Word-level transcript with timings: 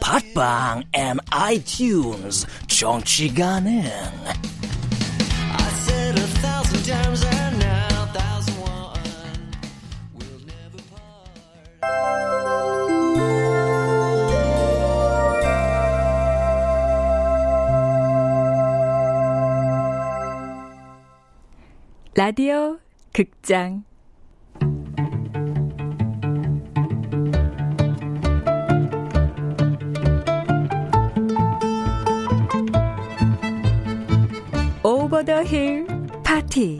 팟빵 0.00 0.82
앤 0.92 1.16
아이튠즈 1.30 2.46
정치 2.68 3.32
가능. 3.34 3.82
라디오 22.14 22.78
극장 23.12 23.84
더힐 35.28 35.86
파티. 36.24 36.78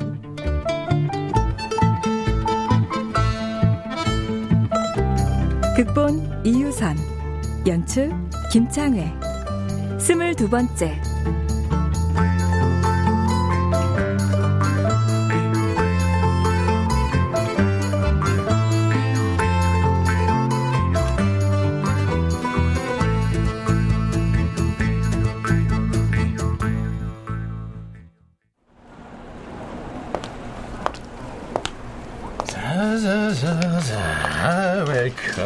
극본 5.77 6.47
이유선 6.47 6.97
연출 7.67 8.11
김창회. 8.51 9.13
스물두 9.99 10.49
번째 10.49 10.99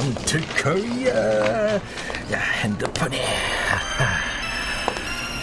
Welcome 0.03 0.15
to 0.27 0.41
Korea 0.63 1.15
야 1.75 2.39
핸드폰이 2.63 3.19
야, 3.19 3.23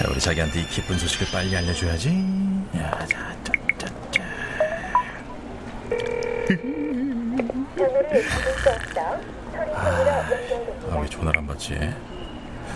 우리 0.09 0.19
자기한테 0.19 0.61
이 0.61 0.67
기쁜 0.67 0.97
소식을 0.97 1.27
빨리 1.31 1.55
알려줘야지 1.55 2.09
야, 2.77 2.91
자, 3.09 3.35
자, 3.43 3.53
자, 3.77 3.87
자. 4.11 4.23
아, 10.91 10.97
왜 11.01 11.07
전화를 11.07 11.39
안 11.39 11.47
받지? 11.47 11.79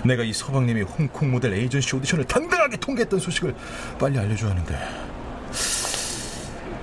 내가 0.05 0.23
이 0.23 0.31
서방님이 0.31 0.83
홍콩 0.83 1.31
모델 1.31 1.53
에이전시 1.53 1.95
오디션을 1.95 2.25
당당하게 2.25 2.77
통과했던 2.77 3.19
소식을 3.19 3.53
빨리 3.99 4.17
알려줘야 4.17 4.51
하는데 4.51 4.77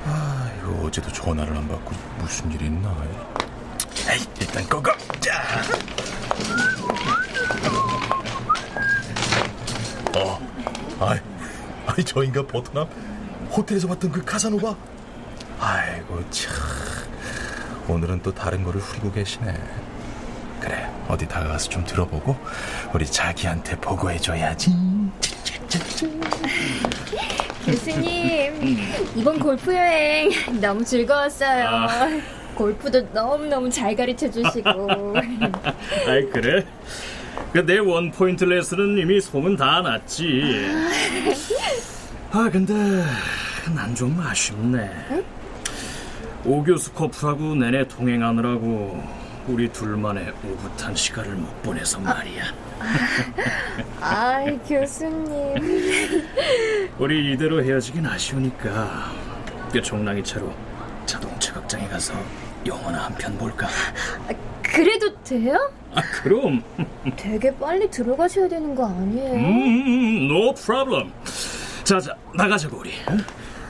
아, 0.05 0.50
이거 0.59 0.87
어제도 0.87 1.10
전화를 1.10 1.56
안 1.56 1.66
받고 1.69 1.93
무슨 2.19 2.50
일이 2.53 2.66
있나? 2.66 2.94
에이, 4.09 4.27
일단 4.41 4.66
꺼고. 4.69 4.91
자. 5.21 5.43
어, 10.16 10.41
아이, 11.00 11.19
아이 11.87 12.05
저 12.05 12.22
인간 12.22 12.47
버트남 12.47 12.87
호텔에서 13.50 13.89
봤던 13.89 14.10
그 14.12 14.25
카사노바. 14.25 14.75
아이고 15.60 16.25
참. 16.31 16.55
오늘은 17.89 18.22
또 18.22 18.33
다른 18.33 18.62
거를 18.65 18.81
후리고 18.81 19.12
계시네. 19.12 19.55
그래, 20.60 20.91
어디 21.09 21.27
다가가서 21.27 21.69
좀 21.69 21.84
들어보고 21.84 22.37
우리 22.93 23.06
자기한테 23.06 23.77
보고해줘야지. 23.77 24.75
교수님, 27.65 28.78
이번 29.15 29.39
골프 29.39 29.75
여행 29.75 30.31
너무 30.60 30.84
즐거웠어요. 30.84 32.40
골프도 32.65 33.00
너무너무 33.15 33.71
잘 33.71 33.97
가르쳐 33.97 34.31
주시고. 34.31 35.16
아이 36.06 36.26
그래? 36.31 36.66
그내 37.54 37.78
원포인트 37.78 38.44
레슨은 38.44 38.98
이미 38.98 39.19
소문 39.19 39.56
다 39.56 39.81
났지. 39.81 40.66
아 42.32 42.50
근데 42.53 42.75
난 43.75 43.94
좀 43.94 44.21
아쉽네. 44.21 44.91
오 46.44 46.62
교수 46.62 46.93
커플하고 46.93 47.54
내내 47.54 47.88
동행하느라고 47.88 49.03
우리 49.48 49.72
둘만의 49.72 50.31
오붓한 50.44 50.94
시간을 50.94 51.31
못 51.37 51.62
보내서 51.62 51.98
말이야. 52.00 52.44
아이, 54.03 54.59
교수님. 54.69 56.27
우리 56.98 57.32
이대로 57.32 57.62
헤어지긴 57.65 58.04
아쉬우니까 58.06 59.12
그 59.72 59.81
종랑이 59.81 60.22
차로 60.22 60.53
자동차 61.06 61.54
극장에 61.54 61.88
가서 61.88 62.12
영화나 62.66 63.04
한 63.06 63.15
편 63.15 63.37
볼까? 63.38 63.69
그래도 64.62 65.15
돼요? 65.22 65.71
아 65.94 66.00
그럼 66.22 66.62
되게 67.16 67.53
빨리 67.56 67.91
들어가셔야 67.91 68.48
되는 68.48 68.75
거 68.75 68.87
아니에요? 68.87 69.32
음, 69.34 70.31
no 70.31 70.54
problem. 70.54 71.10
자 71.84 71.98
자 72.00 72.15
나가자고 72.34 72.78
우리. 72.78 72.93
응? 73.10 73.19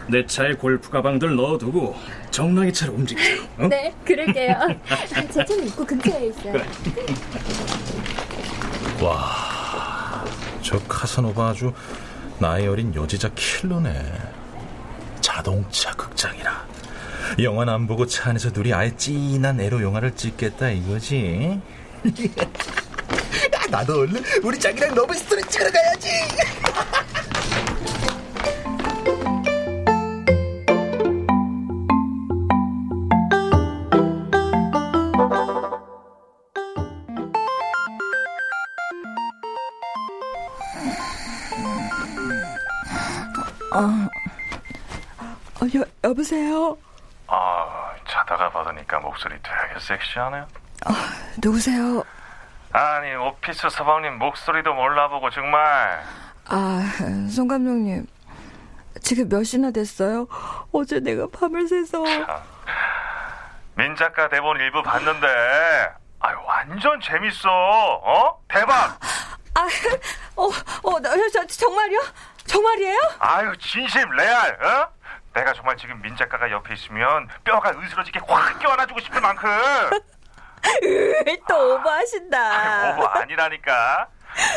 내 0.09 0.27
차에 0.27 0.55
골프 0.55 0.91
가방들 0.91 1.37
넣어두고 1.37 1.97
정랑이 2.31 2.73
차로 2.73 2.93
움직이자. 2.95 3.43
응? 3.61 3.69
네, 3.69 3.95
그럴게요. 4.05 4.55
제 5.33 5.45
차는 5.45 5.67
입구 5.69 5.87
근처에 5.87 6.27
있어요. 6.27 6.55
와, 9.03 10.25
저 10.63 10.79
카사노바 10.81 11.49
아주 11.49 11.73
나이 12.39 12.67
어린 12.67 12.95
여자 12.95 13.31
킬러네. 13.35 14.13
자동차 15.21 15.93
극장이라. 15.93 16.67
영화는 17.39 17.73
안 17.73 17.87
보고 17.87 18.07
차 18.07 18.31
안에서 18.31 18.51
둘이 18.53 18.73
아예 18.73 18.95
찐한 18.97 19.61
에로 19.61 19.83
영화를 19.83 20.15
찍겠다 20.15 20.71
이거지. 20.71 21.61
야, 22.05 23.61
나도 23.71 24.01
얼른 24.01 24.23
우리 24.43 24.59
자기랑 24.59 24.95
러브 24.95 25.15
스토리 25.15 25.43
찍으러 25.45 25.71
가야지. 25.71 26.09
어, 45.61 45.69
여, 45.79 45.85
여보세요? 46.03 46.77
아, 47.33 47.95
자다가 48.09 48.51
받으니까 48.51 48.99
목소리 48.99 49.37
되게 49.43 49.79
섹시하네요. 49.79 50.47
누구세요? 51.43 52.03
아니, 52.73 53.15
오피스 53.15 53.71
서방님 53.71 54.19
목소리도 54.19 54.75
몰라보고 54.75 55.31
정말. 55.31 56.03
아, 56.47 56.83
송 57.31 57.47
감독님. 57.47 58.07
지금 59.01 59.29
몇 59.29 59.45
시나 59.45 59.71
됐어요? 59.71 60.27
어제 60.73 60.99
내가 60.99 61.27
밤을 61.33 61.69
새서. 61.69 62.03
민 63.77 63.95
작가 63.97 64.29
대본 64.29 64.59
일부 64.59 64.83
봤는데, 64.83 65.27
아유, 66.19 66.37
완전 66.45 67.01
재밌어. 67.01 67.49
어? 67.49 68.41
대박! 68.49 68.99
아, 69.55 69.69
어, 70.37 70.49
어, 70.83 71.01
나, 71.01 71.11
저, 71.33 71.47
정말요? 71.47 72.01
정말이에요? 72.47 72.99
아유 73.21 73.53
진심 73.59 74.09
레알 74.11 74.59
어? 74.65 74.89
내가 75.35 75.53
정말 75.53 75.77
지금 75.77 76.01
민 76.03 76.17
작가가 76.17 76.51
옆에 76.51 76.75
있으면 76.75 77.29
뼈가 77.45 77.71
으스러지게 77.71 78.21
확 78.27 78.59
껴안아주고 78.59 79.01
싶을 79.01 79.21
만큼 79.21 79.49
또 81.49 81.75
오버하신다. 81.75 82.93
오버 82.99 83.07
아니라니까 83.07 84.09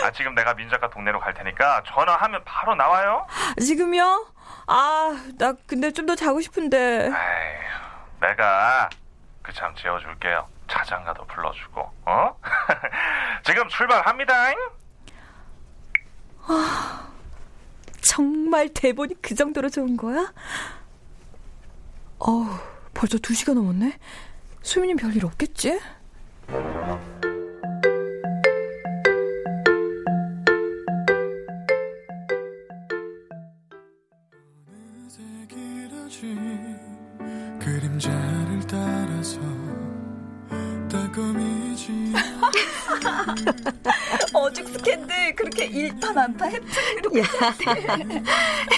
아 0.04 0.12
지금 0.12 0.36
내가 0.36 0.54
민 0.54 0.70
작가 0.70 0.90
동네로 0.90 1.20
갈 1.20 1.34
테니까 1.34 1.84
전화하면 1.88 2.44
바로 2.44 2.76
나와요 2.76 3.26
지금요? 3.60 4.28
아, 4.68 5.16
나 5.38 5.54
근데 5.68 5.92
좀 5.92 6.06
더 6.06 6.16
자고 6.16 6.40
싶은데. 6.42 7.06
에휴 7.08 7.14
내가 8.22 8.90
그 9.42 9.52
참 9.54 9.74
재워줄게요 9.76 10.48
자장가도 10.68 11.26
불러주고 11.28 11.82
어? 12.06 12.40
지금 13.44 13.68
출발합니다 13.70 14.34
정말 18.14 18.70
대본이 18.70 19.16
그 19.24 19.34
정도로 19.34 19.72
좋은 19.72 19.98
거야? 19.98 20.32
어우, 22.20 22.46
벌써 22.94 23.18
두 23.18 23.34
시간 23.34 23.56
넘었네? 23.56 23.98
수민이 24.62 24.94
별일 24.98 25.26
없겠지? 25.26 25.80
일파만파 45.74 46.46
해프닝으로 46.46 47.12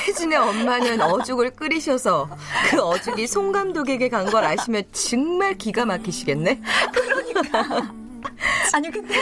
혜진의 0.08 0.38
엄마는 0.38 1.02
어죽을 1.02 1.52
끓이셔서 1.52 2.30
그 2.70 2.82
어죽이 2.82 3.28
송 3.28 3.52
감독에게 3.52 4.10
간 4.10 4.26
걸 4.26 4.44
아시면 4.44 4.84
정말 4.92 5.54
기가 5.56 5.86
막히시겠네. 5.86 6.62
아니 8.74 8.90
근데 8.92 9.14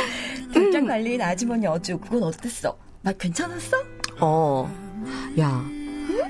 별장 0.53 0.87
관리인 0.87 1.21
아주머니 1.21 1.67
어죽 1.67 2.01
그건 2.01 2.23
어땠어? 2.23 2.77
맛 3.01 3.17
괜찮았어? 3.17 3.77
어, 4.21 4.71
야, 5.39 5.63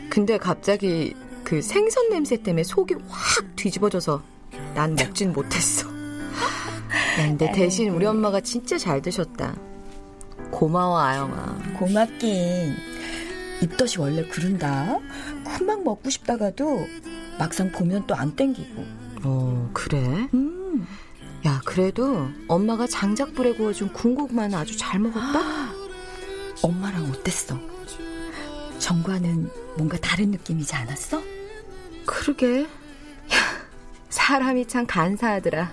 근데 0.09 0.37
갑자기 0.37 1.13
그 1.43 1.61
생선 1.61 2.09
냄새 2.09 2.37
때문에 2.37 2.63
속이 2.63 2.95
확 3.07 3.55
뒤집어져서 3.55 4.23
난 4.73 4.95
먹진 4.95 5.33
못했어. 5.33 5.87
야, 5.87 5.93
근데 7.27 7.51
대신 7.51 7.89
우리 7.89 8.05
엄마가 8.07 8.41
진짜 8.41 8.77
잘 8.77 9.01
드셨다. 9.01 9.55
고마워, 10.57 10.99
아영아. 10.99 11.57
고맙긴 11.79 12.75
입덧이 13.61 13.95
원래 13.97 14.23
그런다 14.27 14.99
쿠막 15.43 15.83
먹고 15.83 16.09
싶다가도 16.11 16.87
막상 17.39 17.71
보면 17.71 18.05
또 18.05 18.13
안 18.15 18.35
땡기고 18.35 18.85
어, 19.23 19.69
그래? 19.73 20.27
음. 20.33 20.87
야, 21.45 21.59
그래도 21.65 22.29
엄마가 22.47 22.85
장작불에 22.87 23.55
구워준 23.55 23.91
군고구마는 23.93 24.57
아주 24.57 24.77
잘 24.77 24.99
먹었다? 24.99 25.39
엄마랑 26.61 27.05
어땠어? 27.09 27.59
정과는 28.79 29.49
뭔가 29.75 29.97
다른 29.97 30.31
느낌이지 30.31 30.75
않았어? 30.75 31.21
그러게. 32.05 32.63
야, 32.63 32.67
사람이 34.09 34.67
참 34.67 34.85
간사하더라. 34.85 35.71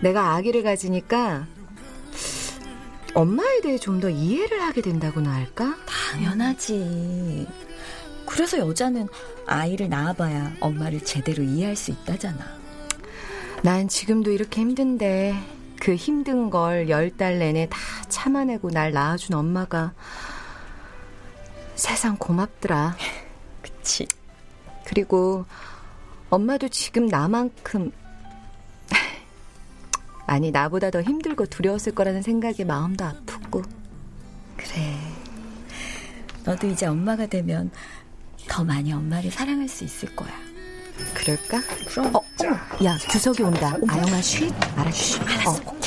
내가 0.00 0.34
아기를 0.34 0.62
가지니까 0.62 1.46
엄마에 3.18 3.60
대해 3.62 3.78
좀 3.78 3.98
더 4.00 4.08
이해를 4.08 4.62
하게 4.62 4.80
된다고나 4.80 5.32
할까? 5.32 5.76
당연하지 6.12 7.46
그래서 8.26 8.58
여자는 8.58 9.08
아이를 9.46 9.88
낳아봐야 9.88 10.52
엄마를 10.60 11.00
제대로 11.00 11.42
이해할 11.42 11.74
수 11.74 11.90
있다잖아 11.90 12.38
난 13.64 13.88
지금도 13.88 14.30
이렇게 14.30 14.60
힘든데 14.60 15.34
그 15.80 15.96
힘든 15.96 16.48
걸 16.50 16.88
열 16.88 17.10
달 17.16 17.38
내내 17.40 17.68
다 17.68 17.78
참아내고 18.08 18.70
날 18.70 18.92
낳아준 18.92 19.34
엄마가 19.34 19.94
세상 21.74 22.16
고맙더라. 22.18 22.96
그치 23.62 24.06
그리고 24.86 25.44
엄마도 26.30 26.68
지금 26.68 27.06
나만큼 27.06 27.90
아니 30.28 30.50
나보다 30.50 30.90
더 30.90 31.00
힘들고 31.00 31.46
두려웠을 31.46 31.94
거라는 31.94 32.20
생각에 32.20 32.62
마음도 32.66 33.06
아프고 33.06 33.62
그래 34.58 34.98
너도 36.44 36.66
이제 36.66 36.84
엄마가 36.86 37.26
되면 37.26 37.70
더 38.46 38.62
많이 38.62 38.92
엄마를 38.92 39.30
사랑할 39.30 39.66
수 39.68 39.84
있을 39.84 40.14
거야 40.14 40.30
그럴까? 41.14 41.62
그럼 41.88 42.14
어, 42.14 42.20
어머, 42.40 42.84
야 42.84 42.98
주석이 42.98 43.42
온다. 43.42 43.76
아영아 43.88 44.20
쉿. 44.20 44.52
알았어. 44.76 45.22
알았어. 45.22 45.50
어. 45.50 45.78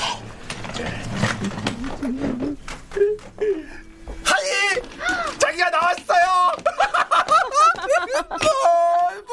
Hi! 4.24 4.82
자기가 5.38 5.70
나왔어요! 5.70 6.52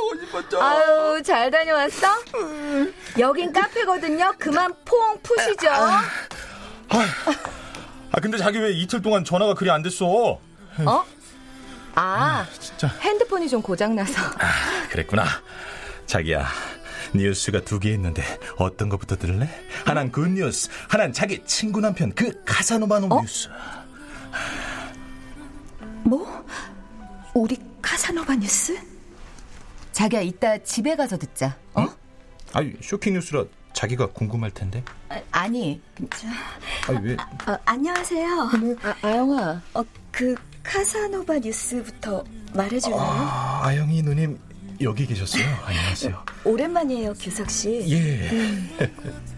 보고 0.08 0.24
싶었죠? 0.24 0.62
아유 0.62 1.22
잘 1.22 1.50
다녀왔어? 1.50 2.06
여긴 3.18 3.52
카페거든요. 3.52 4.32
그만 4.38 4.72
퐁 4.84 5.18
푸시죠. 5.22 5.68
아, 5.70 6.02
근데 8.20 8.38
자기 8.38 8.58
왜 8.58 8.70
이틀 8.72 9.02
동안 9.02 9.24
전화가 9.24 9.54
그리 9.54 9.70
안 9.70 9.82
됐어? 9.82 10.06
어? 10.06 10.40
아 11.94 12.46
진짜. 12.58 12.88
핸드폰이 13.00 13.48
좀 13.48 13.60
고장나서. 13.62 14.12
그랬구나. 14.90 15.24
자기야, 16.06 16.46
뉴스가 17.14 17.60
두 17.62 17.78
개 17.80 17.90
있는데 17.92 18.22
어떤 18.56 18.88
것부터 18.88 19.16
들을래? 19.16 19.48
하나는 19.84 20.10
good 20.10 20.37
news, 20.37 20.70
하나는 20.88 21.12
자기 21.12 21.44
친구 21.44 21.80
남편 21.80 22.12
그 22.14 22.42
카사노바노 22.44 23.08
뉴스. 23.20 23.48
뭐? 26.04 26.44
우리 27.34 27.58
카사노바 27.82 28.36
뉴스? 28.36 28.78
자기야 29.98 30.20
이따 30.20 30.56
집에 30.58 30.94
가서 30.94 31.18
듣자. 31.18 31.56
어? 31.74 31.84
아니, 32.52 32.72
쇼킹 32.80 33.14
뉴스라 33.14 33.44
자기가 33.72 34.06
궁금할 34.12 34.52
텐데. 34.52 34.84
아, 35.32 35.48
니 35.48 35.80
아니, 36.86 37.00
왜? 37.02 37.14
어, 37.14 37.58
안녕하세요 37.64 38.28
아, 38.84 38.94
아영아. 39.02 39.60
어, 39.74 39.84
그 40.12 40.36
카사노바 40.62 41.40
뉴스부터 41.40 42.22
말해줄래요? 42.54 43.00
아, 43.00 43.62
아영이 43.64 44.02
누님 44.02 44.38
여기 44.82 45.04
계셨어요. 45.04 45.42
안녕하세요. 45.66 46.24
오랜만이에요 46.44 47.14
규석 47.14 47.50
씨 47.50 47.84
예. 47.90 48.30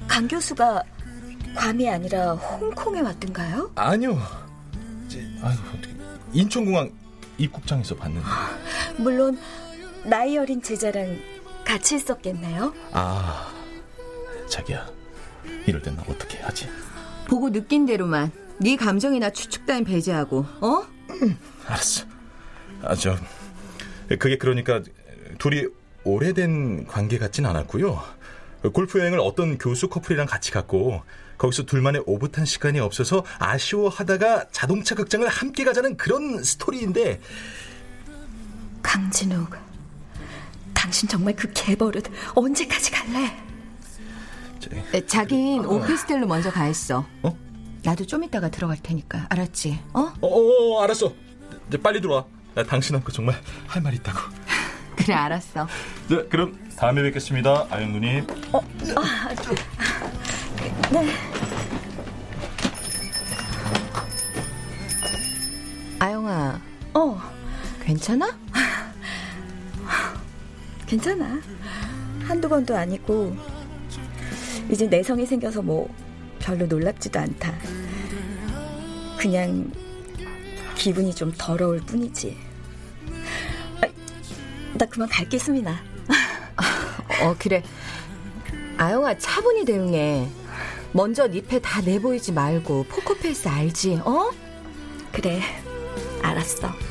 강 0.06 0.28
교수가 0.28 0.82
괌이 1.56 1.88
아니라 1.88 2.34
홍콩에 2.34 3.00
왔던가요? 3.00 3.70
아니요. 3.76 4.20
이제, 5.06 5.26
아유, 5.42 5.56
어떻게 5.75 5.94
인천공항 6.34 6.92
입국장에서 7.38 7.96
봤는데. 7.96 8.26
물론 8.99 9.38
나이 10.04 10.37
어린 10.38 10.62
제자랑 10.62 11.19
같이 11.64 11.97
있었겠네요. 11.97 12.75
아, 12.92 13.52
자기야. 14.49 14.88
이럴 15.66 15.83
땐나 15.83 16.02
어떻게 16.09 16.38
하지? 16.38 16.69
보고 17.28 17.50
느낀 17.50 17.87
대로만. 17.87 18.33
네 18.59 18.76
감정이나 18.76 19.30
추측 19.30 19.66
따윈 19.66 19.85
배제하고. 19.85 20.45
어? 20.61 20.87
알았어. 21.66 22.04
아, 22.83 22.95
저, 22.95 23.16
그게 24.19 24.37
그러니까 24.37 24.83
둘이 25.38 25.66
오래된 26.04 26.87
관계 26.87 27.19
같진 27.19 27.47
않았고요. 27.47 28.02
골프 28.73 28.99
여행을 28.99 29.21
어떤 29.21 29.59
교수 29.59 29.88
커플이랑 29.88 30.26
같이 30.26 30.50
갔고 30.50 31.02
거기서 31.38 31.64
둘만의 31.64 32.02
오붓한 32.07 32.45
시간이 32.45 32.80
없어서 32.80 33.25
아쉬워하다가 33.38 34.49
자동차 34.50 34.95
극장을 34.95 35.26
함께 35.26 35.64
가자는 35.64 35.97
그런 35.97 36.42
스토리인데 36.42 37.21
강진욱, 38.83 39.50
당신 40.90 41.09
정말 41.09 41.37
그 41.37 41.49
개버릇 41.54 42.04
언제까지 42.35 42.90
갈래? 42.90 43.32
에, 44.92 45.06
자긴 45.06 45.64
오피스텔로 45.64 46.26
먼저 46.26 46.50
가 46.50 46.66
있어. 46.66 47.06
어? 47.23 47.37
나도 47.85 48.04
좀 48.04 48.25
이따가 48.25 48.50
들어갈 48.50 48.76
테니까. 48.82 49.26
알았지? 49.28 49.78
어? 49.92 50.00
어, 50.20 50.26
어, 50.26 50.78
어, 50.78 50.82
알았어. 50.82 51.14
이제 51.68 51.78
빨리 51.80 52.00
들어와. 52.00 52.25
나 52.56 52.64
당신하고 52.64 53.12
정말 53.12 53.40
할 53.68 53.80
말 53.85 53.94
있다고. 53.94 54.18
그래, 54.97 55.14
알았어. 55.14 55.68
네, 56.09 56.25
그럼 56.28 56.59
다음에 56.76 57.02
뵙겠습니다, 57.02 57.68
아영 57.70 57.92
누님. 57.92 58.26
아영아, 66.00 66.61
어, 66.94 67.20
괜찮아? 67.85 68.39
괜찮아. 70.90 71.40
한두 72.25 72.49
번도 72.49 72.76
아니고 72.76 73.37
이제 74.68 74.88
내성이 74.88 75.25
생겨서 75.25 75.62
뭐 75.62 75.88
별로 76.40 76.66
놀랍지도 76.66 77.16
않다. 77.16 77.54
그냥 79.16 79.70
기분이 80.75 81.14
좀 81.14 81.32
더러울 81.38 81.78
뿐이지. 81.82 82.37
아, 83.82 83.87
나 84.75 84.87
그만 84.87 85.09
가겠습니다. 85.08 85.80
어, 87.23 87.37
그래. 87.38 87.62
아영아, 88.76 89.16
차분히 89.16 89.64
대응해. 89.64 90.28
먼저 90.90 91.28
네 91.28 91.44
패 91.44 91.67
다 91.67 91.82
내보이지 91.82 92.32
말고 92.32 92.87
포커페이스 92.88 93.47
알지? 93.47 94.00
어? 94.04 94.30
그래, 95.12 95.40
알았어. 96.20 96.89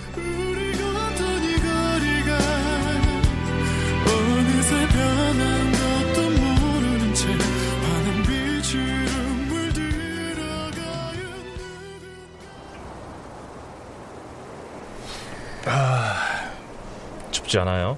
아, 15.65 16.15
춥지 17.31 17.59
않아요? 17.59 17.97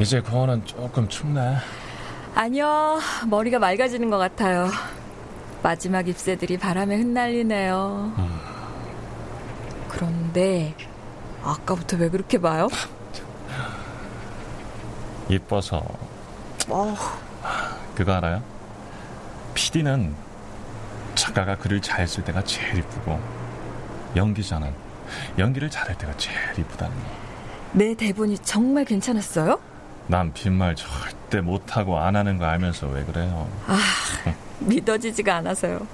이제 0.00 0.20
공원은 0.20 0.64
조금 0.64 1.08
춥네. 1.08 1.56
아니요, 2.34 3.00
머리가 3.26 3.58
맑아지는 3.58 4.10
것 4.10 4.18
같아요. 4.18 4.68
마지막 5.62 6.06
잎새들이 6.06 6.56
바람에 6.56 6.96
흩날리네요. 6.96 8.12
그런데 9.88 10.74
아까부터 11.42 11.96
왜 11.96 12.08
그렇게 12.08 12.38
봐요? 12.40 12.68
이뻐서. 15.28 15.82
어, 16.68 16.94
그거 17.96 18.12
알아요? 18.12 18.42
PD는 19.54 20.14
작가가 21.16 21.56
글을 21.56 21.82
잘 21.82 22.06
쓸 22.06 22.22
때가 22.24 22.44
제일 22.44 22.78
이쁘고 22.78 23.18
연기자는 24.14 24.72
연기를 25.38 25.70
잘할 25.70 25.96
때가 25.98 26.16
제일 26.16 26.36
이쁘다는 26.58 26.94
거. 26.96 27.02
내 27.72 27.94
대본이 27.94 28.38
정말 28.38 28.84
괜찮았어요? 28.84 29.60
난 30.06 30.32
빈말 30.32 30.74
절대 30.74 31.40
못하고 31.40 31.98
안 31.98 32.16
하는 32.16 32.38
거 32.38 32.46
알면서 32.46 32.86
왜 32.88 33.04
그래요? 33.04 33.48
아, 33.66 33.78
믿어지지가 34.60 35.36
않아서요. 35.36 35.86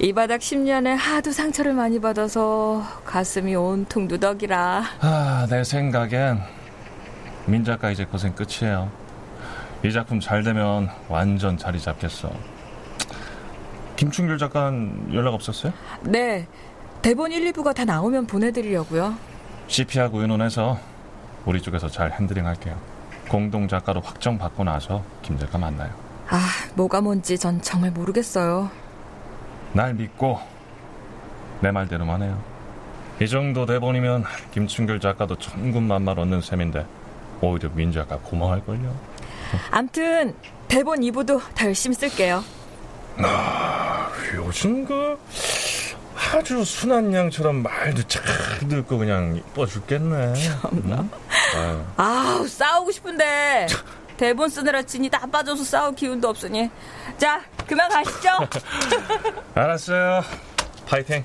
이 0.00 0.12
바닥 0.12 0.38
10년에 0.40 0.96
하도 0.96 1.30
상처를 1.32 1.72
많이 1.72 2.00
받아서 2.00 2.82
가슴이 3.06 3.54
온통 3.54 4.08
누덕이라. 4.08 4.84
아, 5.00 5.46
내 5.48 5.64
생각엔 5.64 6.40
민 7.46 7.64
작가 7.64 7.90
이제 7.90 8.04
고생 8.04 8.34
끝이에요. 8.34 8.90
이 9.84 9.92
작품 9.92 10.18
잘 10.20 10.42
되면 10.42 10.88
완전 11.08 11.56
자리 11.56 11.80
잡겠어. 11.80 12.30
김충길 13.96 14.38
작가는 14.38 15.14
연락 15.14 15.34
없었어요? 15.34 15.72
네, 16.02 16.46
대본 17.04 17.32
1, 17.32 17.52
2부가 17.52 17.74
다 17.74 17.84
나오면 17.84 18.26
보내드리려고요. 18.26 19.14
CP하고 19.66 20.22
의논해서 20.22 20.78
우리 21.44 21.60
쪽에서 21.60 21.86
잘 21.86 22.10
핸들링 22.10 22.46
할게요. 22.46 22.80
공동 23.28 23.68
작가로 23.68 24.00
확정 24.00 24.38
받고 24.38 24.64
나서 24.64 25.04
김 25.20 25.38
작가 25.38 25.58
만나요. 25.58 25.92
아, 26.30 26.40
뭐가 26.74 27.02
뭔지 27.02 27.36
전 27.36 27.60
정말 27.60 27.90
모르겠어요. 27.90 28.70
날 29.74 29.92
믿고 29.92 30.38
내 31.60 31.70
말대로만 31.70 32.22
해요. 32.22 32.42
이 33.20 33.28
정도 33.28 33.66
대본이면 33.66 34.24
김충길 34.52 34.98
작가도 34.98 35.36
천군만말 35.36 36.18
얻는 36.18 36.40
셈인데 36.40 36.86
오히려 37.42 37.68
민 37.74 37.92
작가 37.92 38.16
고마워할걸요. 38.16 38.96
암튼 39.70 40.34
대본 40.68 41.00
2부도 41.00 41.42
다 41.54 41.66
열심히 41.66 41.94
쓸게요. 41.96 42.42
아, 43.18 44.08
요즘 44.34 44.86
그 44.86 45.18
아주 46.34 46.64
순한 46.64 47.14
양처럼 47.14 47.62
말도 47.62 48.02
잘 48.08 48.22
듣고 48.68 48.98
그냥 48.98 49.36
이뻐 49.36 49.66
죽겠네. 49.66 50.34
응? 50.72 51.10
아유. 51.56 51.84
아우 51.96 52.48
싸우고 52.48 52.90
싶은데 52.90 53.68
대본 54.16 54.48
쓰느라 54.48 54.82
진이 54.82 55.08
다 55.10 55.26
빠져서 55.30 55.62
싸울 55.62 55.94
기운도 55.94 56.28
없으니 56.28 56.70
자 57.18 57.40
그만 57.68 57.88
가시죠. 57.88 58.30
알았어요. 59.54 60.22
파이팅. 60.86 61.22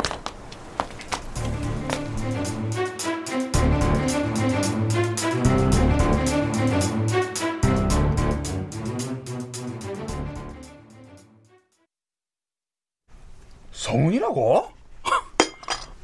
소문이라고? 13.71 14.78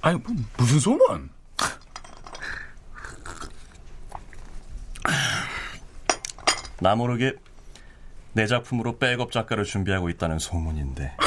아니 0.05 0.19
뭐, 0.19 0.35
무슨 0.59 0.79
소문? 0.79 1.31
나 6.79 6.95
모르게 6.95 7.33
내 8.33 8.45
작품으로 8.45 8.99
백업 8.99 9.31
작가를 9.31 9.63
준비하고 9.63 10.09
있다는 10.09 10.37
소문인데 10.37 11.17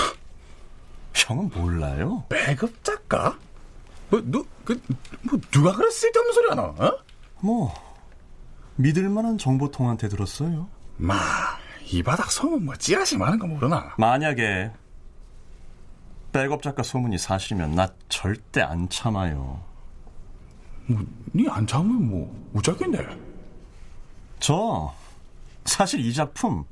형은 1.13 1.51
몰라요? 1.53 2.25
백업 2.29 2.85
작가? 2.85 3.37
뭐, 4.11 4.23
누, 4.25 4.47
그, 4.65 4.81
뭐, 5.23 5.41
누가 5.51 5.73
그래 5.73 5.91
쓸데없는 5.91 6.33
소리 6.33 6.49
하나, 6.49 6.63
어? 6.63 6.99
뭐, 7.41 7.75
믿을만한 8.77 9.39
정보통한테 9.39 10.09
들었어요. 10.09 10.69
마, 10.99 11.17
이 11.91 12.01
바닥 12.05 12.31
소문 12.31 12.65
뭐 12.65 12.77
찌라시 12.77 13.19
많은 13.19 13.41
거 13.41 13.49
모르나? 13.49 13.93
만약에 13.99 14.71
백업 16.39 16.63
작가 16.63 16.85
소문이 16.85 17.19
사실이면 17.19 17.73
나 17.75 17.89
절대 18.09 18.61
안 18.63 18.89
참아요. 18.89 19.61
뭐, 20.87 21.05
니안 21.35 21.67
참으면 21.67 22.09
뭐, 22.09 22.49
우짜겠네. 22.53 23.05
저 24.39 24.95
사실 25.65 25.99
이 25.99 26.15
작품 26.15 26.65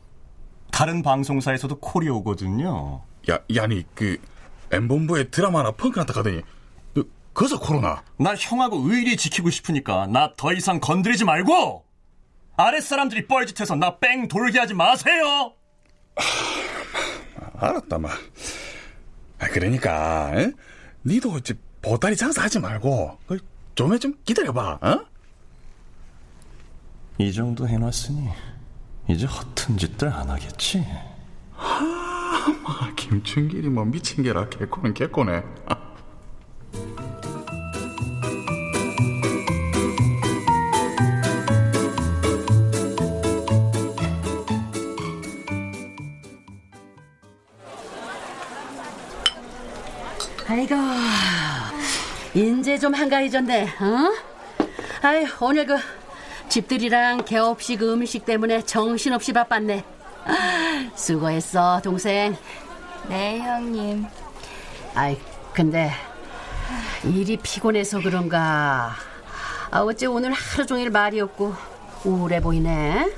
다른 0.71 1.03
방송사에서도 1.03 1.81
콜이 1.81 2.09
오거든요. 2.11 3.03
야, 3.29 3.39
야니, 3.55 3.85
그, 3.93 4.19
M본부에 4.71 5.31
드라마 5.31 5.59
하나 5.59 5.73
펑크 5.73 5.99
났다 5.99 6.13
가더니, 6.13 6.43
그, 6.95 7.11
거기서 7.35 7.59
코로나. 7.59 8.05
나 8.19 8.37
형하고 8.37 8.77
의리 8.89 9.17
지키고 9.17 9.51
싶으니까 9.51 10.07
나 10.07 10.33
더 10.37 10.53
이상 10.53 10.79
건드리지 10.79 11.25
말고 11.25 11.85
아랫사람들이 12.57 13.27
뻘짓해서 13.27 13.75
나 13.75 13.99
뺑 13.99 14.29
돌게 14.29 14.61
하지 14.61 14.75
마세요. 14.75 15.53
알았다, 17.59 17.99
마. 17.99 18.11
아, 19.39 19.47
그러니까, 19.49 20.33
에? 20.35 20.53
니도 21.05 21.39
이제 21.39 21.55
보따리 21.83 22.17
장사하지 22.17 22.61
말고, 22.61 23.19
그, 23.27 23.39
좀에 23.75 23.99
좀 23.99 24.15
기다려봐, 24.25 24.79
어? 24.81 25.07
이 27.19 27.33
정도 27.33 27.67
해놨으니 27.69 28.29
이제 29.09 29.27
허튼 29.27 29.79
짓들 29.79 30.09
안 30.09 30.29
하겠지. 30.29 30.87
하, 31.53 31.85
마, 32.63 32.95
김춘길이 32.95 33.69
뭐 33.69 33.85
미친 33.85 34.23
게라 34.23 34.49
개코는 34.49 34.95
개코네. 34.95 35.43
아이고, 50.49 50.77
인제 52.35 52.79
좀 52.79 52.95
한가해졌네, 52.95 53.65
어? 53.65 54.13
아이, 55.03 55.27
오늘 55.41 55.67
그 55.67 55.77
집들이랑 56.49 57.25
개업식 57.25 57.83
음식 57.83 58.25
때문에 58.25 58.63
정신없이 58.63 59.33
바빴네. 59.33 59.85
아, 60.25 60.91
수고했어, 60.95 61.81
동생. 61.83 62.37
네, 63.09 63.41
형님. 63.41 64.07
아이, 64.95 65.19
근데 65.53 65.91
일이 67.05 67.37
피곤해서 67.37 68.01
그런가. 68.01 68.95
아, 69.71 69.81
어째 69.81 70.07
오늘 70.07 70.33
하루 70.33 70.65
종일 70.65 70.91
말이 70.91 71.21
없고 71.21 71.55
우울해 72.05 72.41
보이네. 72.41 73.13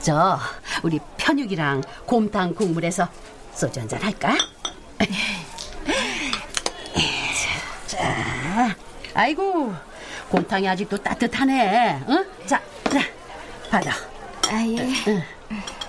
저, 0.00 0.38
우리 0.82 0.98
편육이랑 1.18 1.82
곰탕 2.06 2.54
국물에서 2.56 3.08
소주 3.54 3.78
한잔 3.78 4.02
할까? 4.02 4.34
아이고, 9.14 9.74
곰탕이 10.30 10.68
아직도 10.68 10.98
따뜻하네. 10.98 12.02
응? 12.08 12.26
자, 12.46 12.60
자, 12.90 13.00
받아. 13.70 13.92
아, 14.50 14.64
예. 14.66 14.92
응. 15.08 15.22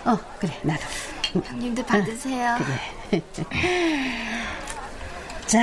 어, 0.06 0.18
그래, 0.40 0.52
나도. 0.64 0.82
형님도 1.46 1.84
받으세요. 1.86 2.58
그래. 3.10 3.22
자, 5.48 5.60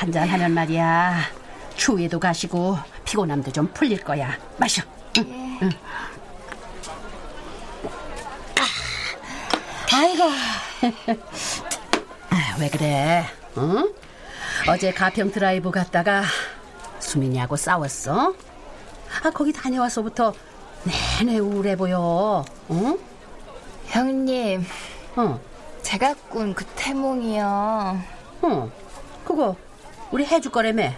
한잔 0.00 0.28
하면 0.28 0.52
말이야. 0.52 1.20
추위도 1.76 2.18
가시고 2.20 2.78
피곤함도 3.04 3.52
좀 3.52 3.66
풀릴 3.72 4.02
거야. 4.02 4.36
마셔. 4.56 4.82
응. 5.18 5.58
응. 5.62 5.70
아, 8.58 8.64
아이고. 9.96 10.24
아, 12.30 12.56
왜 12.58 12.68
그래? 12.68 13.24
응? 13.58 13.92
어제 14.66 14.92
가평 14.92 15.30
드라이브 15.30 15.70
갔다가 15.70 16.22
수민이하고 16.98 17.56
싸웠어. 17.56 18.34
아, 19.22 19.30
거기 19.30 19.52
다녀와서부터 19.52 20.32
내내 21.20 21.38
우울해 21.38 21.76
보여. 21.76 22.44
응? 22.70 22.98
형님, 23.86 24.64
어, 25.16 25.38
제가 25.82 26.14
꾼 26.30 26.54
그 26.54 26.64
태몽이요. 26.76 27.98
어. 28.42 28.70
그거 29.24 29.54
우리 30.10 30.24
해줄 30.24 30.50
거라며. 30.50 30.92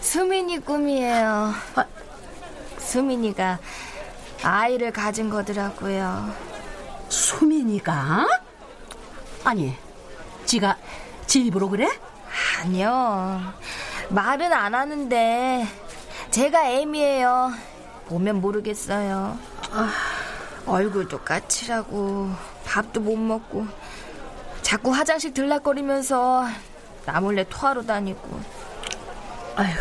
수민이 0.00 0.58
꿈이에요. 0.60 1.52
아. 1.76 1.84
수민이가 2.78 3.58
아이를 4.42 4.92
가진 4.92 5.30
거더라고요. 5.30 6.32
수민이가? 7.08 8.26
아니, 9.44 9.74
지가 10.44 10.76
지 11.34 11.46
입으로 11.46 11.68
그래? 11.68 11.90
아니요. 12.60 13.40
말은 14.08 14.52
안 14.52 14.72
하는데 14.72 15.66
제가 16.30 16.70
애미예요. 16.70 17.52
보면 18.06 18.40
모르겠어요. 18.40 19.36
아, 19.72 19.92
얼굴도 20.64 21.22
까칠하고 21.22 22.30
밥도 22.64 23.00
못 23.00 23.16
먹고 23.16 23.66
자꾸 24.62 24.94
화장실 24.94 25.34
들락거리면서 25.34 26.46
나 27.04 27.20
몰래 27.20 27.44
토하러 27.50 27.82
다니고 27.82 28.40
아휴, 29.56 29.74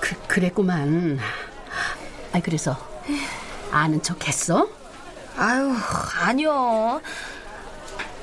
그, 0.00 0.16
그랬구만. 0.26 1.18
아이, 2.32 2.40
그래서 2.40 2.78
아는 3.70 4.02
척 4.02 4.26
했어? 4.26 4.70
아유 5.36 5.70
아니요. 6.18 7.02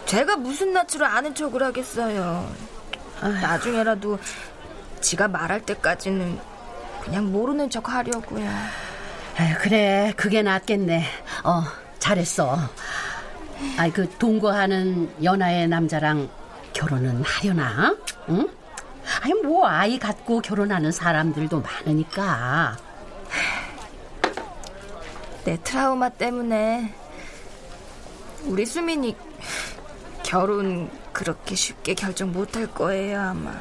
제가 0.06 0.36
무슨 0.38 0.74
낯으로 0.74 1.06
아는 1.06 1.34
척을 1.34 1.64
하겠어요. 1.64 2.50
나중에라도 3.22 4.20
지가 5.02 5.28
말할 5.28 5.62
때까지는 5.66 6.40
그냥 7.04 7.32
모르는 7.32 7.70
척 7.70 7.90
하려고요. 7.90 8.48
그래, 9.62 10.14
그게 10.16 10.42
낫겠네. 10.42 11.04
어, 11.44 11.64
잘했어. 12.00 12.58
아이, 13.78 13.92
그 13.92 14.10
동거하는 14.18 15.24
연하의 15.24 15.68
남자랑 15.68 16.30
결혼은 16.74 17.24
하려나? 17.24 17.96
응? 18.30 18.48
아니, 19.22 19.34
뭐, 19.34 19.68
아이 19.68 19.98
갖고 19.98 20.42
결혼하는 20.42 20.92
사람들도 20.92 21.62
많으니까. 21.62 22.78
내 25.44 25.58
트라우마 25.64 26.10
때문에 26.10 26.94
우리 28.46 28.66
수민이 28.66 29.16
결혼 30.26 30.90
그렇게 31.14 31.54
쉽게 31.54 31.94
결정 31.94 32.32
못할 32.34 32.66
거예요, 32.66 33.22
아마. 33.22 33.54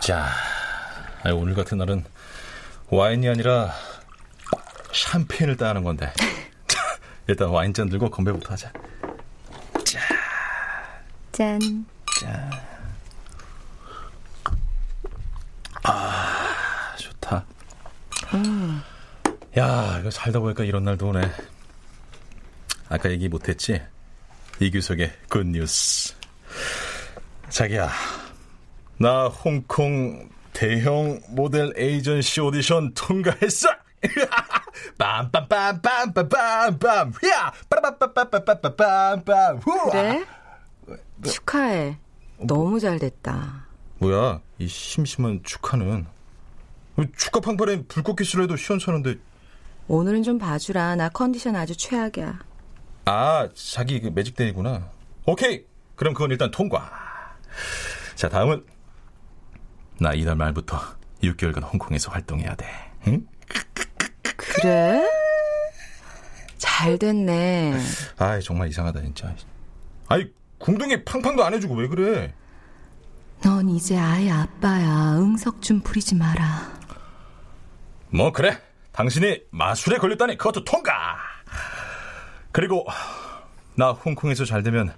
자, 0.00 0.28
오늘 1.34 1.54
같은 1.54 1.78
날은 1.78 2.04
와인이 2.88 3.28
아니라 3.28 3.72
샴페인을 4.92 5.56
따는 5.56 5.82
건데. 5.82 6.12
자, 6.68 6.78
일단 7.26 7.48
와인잔 7.48 7.88
들고 7.88 8.10
건배부터 8.10 8.52
하자. 8.52 8.72
짠. 11.32 11.93
진짜. 12.14 12.50
아, 15.82 16.94
좋다. 16.96 17.44
음. 18.34 18.80
야, 19.58 19.98
이거 20.00 20.10
살다 20.10 20.38
보니까 20.40 20.64
이런 20.64 20.84
날도 20.84 21.08
오네. 21.08 21.20
아까 22.88 23.10
얘기 23.10 23.28
못했지? 23.28 23.82
이규석의 24.60 25.12
굿뉴스. 25.28 26.14
자기야, 27.48 27.90
나 28.98 29.26
홍콩 29.26 30.28
대형 30.52 31.20
모델 31.28 31.72
에이전시 31.76 32.40
오디션 32.40 32.94
통과했어! 32.94 33.68
빰빰빰빰빰빰빰 34.98 37.22
휘야! 37.22 37.52
빠라빠빠빠빠빰빰빰 37.68 39.66
후아! 39.66 39.90
그래? 39.90 40.24
축하해. 41.24 41.98
너무 42.38 42.80
잘 42.80 42.98
됐다. 42.98 43.66
뭐야, 43.98 44.40
이 44.58 44.66
심심한 44.66 45.40
축하는. 45.42 46.06
축하 47.16 47.40
팡판에 47.40 47.82
불꽃 47.84 48.16
기술해도 48.16 48.56
시원찮은데. 48.56 49.16
오늘은 49.88 50.22
좀 50.22 50.38
봐주라. 50.38 50.96
나 50.96 51.08
컨디션 51.08 51.56
아주 51.56 51.76
최악이야. 51.76 52.38
아, 53.06 53.48
자기 53.54 54.00
그 54.00 54.08
매직데이구나. 54.08 54.90
오케이! 55.26 55.64
그럼 55.96 56.14
그건 56.14 56.30
일단 56.30 56.50
통과. 56.50 56.90
자, 58.14 58.28
다음은. 58.28 58.64
나 60.00 60.12
이달 60.12 60.36
말부터 60.36 60.80
6개월간 61.22 61.62
홍콩에서 61.72 62.10
활동해야 62.10 62.54
돼. 62.56 62.66
응? 63.06 63.26
그래? 64.36 65.08
잘 66.58 66.98
됐네. 66.98 67.78
아이, 68.18 68.42
정말 68.42 68.68
이상하다, 68.68 69.00
진짜. 69.02 69.34
아이, 70.08 70.28
궁둥이 70.64 71.04
팡팡도 71.04 71.44
안 71.44 71.52
해주고 71.52 71.74
왜 71.74 71.88
그래? 71.88 72.34
넌 73.42 73.68
이제 73.68 73.98
아이 73.98 74.30
아빠야. 74.30 75.14
응석 75.18 75.60
좀 75.60 75.80
부리지 75.80 76.14
마라. 76.14 76.72
뭐, 78.08 78.32
그래. 78.32 78.58
당신이 78.92 79.42
마술에 79.50 79.98
걸렸다니 79.98 80.38
그것도 80.38 80.64
통과! 80.64 81.18
그리고, 82.50 82.86
나 83.74 83.90
홍콩에서 83.92 84.46
잘 84.46 84.62
되면 84.62 84.94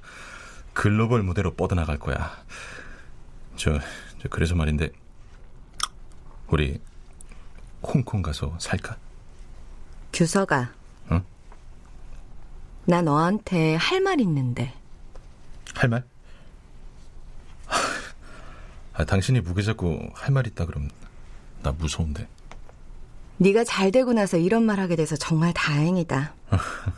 글로벌 0.73 1.25
무대로 1.25 1.55
뻗어나갈 1.55 1.99
거야. 1.99 2.31
저, 3.57 3.77
저 4.23 4.29
그래서 4.31 4.55
말인데, 4.55 4.91
우리 6.47 6.81
홍콩 7.83 8.23
가서 8.23 8.55
살까? 8.61 8.97
규서가. 10.13 10.71
응? 11.11 11.25
나 12.85 13.03
너한테 13.03 13.75
할 13.75 14.01
말 14.01 14.21
있는데. 14.21 14.73
할 15.77 15.89
말? 15.91 16.05
아, 18.95 19.05
당신이 19.05 19.41
무게 19.43 19.63
잡고 19.63 20.11
할 20.15 20.33
말 20.33 20.47
있다 20.47 20.65
그럼 20.67 20.89
나 21.63 21.73
무서운데. 21.73 22.27
네가 23.39 23.65
잘 23.65 23.93
되고 23.93 24.13
나서 24.15 24.39
이런 24.39 24.63
말 24.63 24.81
하게 24.81 24.97
돼서 24.97 25.15
정말 25.17 25.53
다행이다. 25.53 26.35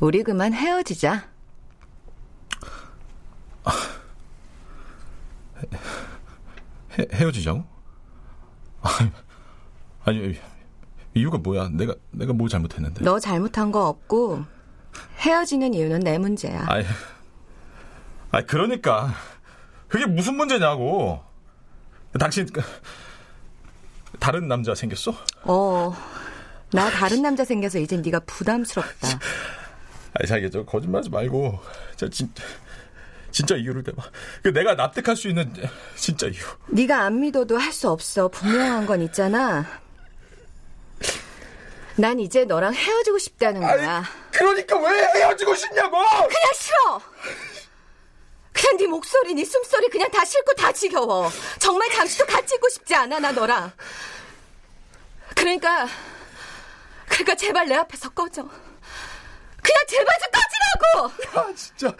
우리 0.00 0.22
그만 0.22 0.54
헤어지자. 0.54 1.28
헤, 6.98 7.06
헤어지자고? 7.12 7.62
아니, 8.80 9.10
아니 10.04 10.38
이유가 11.14 11.36
뭐야? 11.36 11.68
내가 11.68 11.94
내가 12.10 12.32
뭘 12.32 12.48
잘못했는데? 12.48 13.04
너 13.04 13.20
잘못한 13.20 13.70
거 13.70 13.86
없고 13.88 14.42
헤어지는 15.18 15.74
이유는 15.74 16.00
내 16.00 16.18
문제야. 16.18 16.64
아이, 16.68 16.84
아 18.32 18.42
그러니까 18.42 19.14
그게 19.88 20.06
무슨 20.06 20.36
문제냐고. 20.36 21.22
당신 22.18 22.46
그, 22.52 22.60
다른 24.18 24.48
남자 24.48 24.74
생겼어? 24.74 25.14
어, 25.44 25.94
나 26.72 26.90
다른 26.90 27.22
남자 27.22 27.44
생겨서 27.44 27.78
이제 27.78 27.96
네가 27.96 28.20
부담스럽다. 28.20 29.08
아니 30.14 30.26
자기 30.28 30.50
저 30.50 30.64
거짓말하지 30.64 31.10
말고 31.10 31.60
저 31.96 32.08
진짜 32.08 32.42
진짜 33.30 33.54
이유를 33.56 33.84
대봐. 33.84 34.02
그 34.42 34.48
내가 34.52 34.74
납득할 34.74 35.14
수 35.16 35.28
있는 35.28 35.52
진짜 35.94 36.26
이유. 36.26 36.40
네가 36.68 37.02
안 37.02 37.20
믿어도 37.20 37.56
할 37.58 37.72
수 37.72 37.88
없어. 37.90 38.26
분명한 38.28 38.86
건 38.86 39.02
있잖아. 39.02 39.64
난 42.00 42.18
이제 42.18 42.44
너랑 42.44 42.72
헤어지고 42.74 43.18
싶다는 43.18 43.60
거야. 43.60 43.96
아니, 43.96 44.06
그러니까 44.32 44.78
왜 44.78 45.04
헤어지고 45.14 45.54
싶냐고! 45.54 45.98
그냥 45.98 46.52
싫어. 46.54 47.00
그냥 48.52 48.76
네 48.78 48.86
목소리, 48.86 49.34
네 49.34 49.44
숨소리 49.44 49.88
그냥 49.88 50.10
다 50.10 50.24
싫고 50.24 50.54
다 50.54 50.72
지겨워. 50.72 51.30
정말 51.58 51.90
잠시도 51.90 52.26
같이 52.26 52.54
있고 52.54 52.68
싶지 52.70 52.94
않아 52.94 53.18
나 53.18 53.32
너랑. 53.32 53.70
그러니까 55.36 55.86
그러니까 57.06 57.34
제발 57.34 57.66
내 57.68 57.74
앞에서 57.76 58.08
꺼져. 58.10 58.42
그냥 58.42 59.86
제발 59.86 60.16
좀 60.18 60.30
꺼지라고. 60.32 61.48
야 61.50 61.54
진짜. 61.54 61.96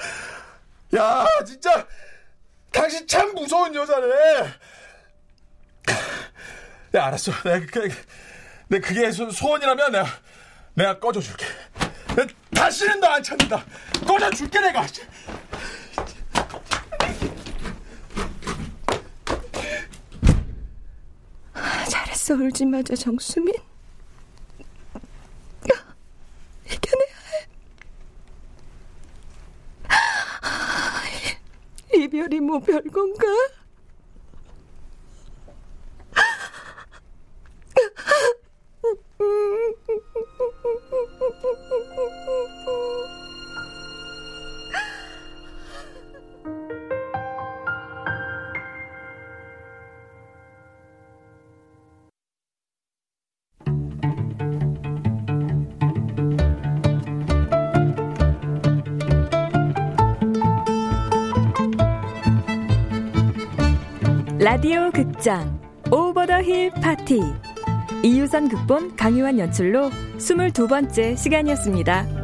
야, 0.97 1.27
진짜 1.47 1.87
당신 2.73 3.07
참 3.07 3.33
무서운 3.35 3.75
여자네. 3.75 4.09
야, 6.95 7.07
알았어. 7.07 7.33
내가 7.45 7.67
근데 8.71 8.87
그게 8.87 9.11
소, 9.11 9.25
원이라면 9.51 9.91
내가 9.91 10.07
내가 10.75 10.99
꺼져줄게. 11.01 11.45
네, 12.17 12.25
다시는 12.55 13.01
너 13.01 13.09
안 13.09 13.21
찾는다. 13.21 13.65
꺼져줄게 14.07 14.61
내가. 14.61 14.87
잘했어 21.89 22.35
울지 22.35 22.65
마자 22.67 22.95
정수민. 22.95 23.55
이겨내야 26.67 27.17
해. 27.33 27.47
아, 29.89 31.03
이별이 31.95 32.41
뭐 32.41 32.61
별건가? 32.61 33.27
라디오 64.43 64.91
극장 64.91 65.61
오버 65.93 66.25
더 66.25 66.41
힐 66.41 66.71
파티 66.71 67.21
이유선 68.03 68.49
극본 68.49 68.97
강유한 68.97 69.39
연출로 69.39 69.91
22번째 70.17 71.15
시간이었습니다. 71.15 72.20